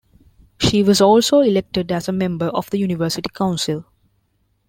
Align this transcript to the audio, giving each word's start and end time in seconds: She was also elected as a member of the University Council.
She 0.59 0.81
was 0.81 0.99
also 0.99 1.41
elected 1.41 1.91
as 1.91 2.07
a 2.07 2.11
member 2.11 2.47
of 2.47 2.71
the 2.71 2.79
University 2.79 3.29
Council. 3.29 3.85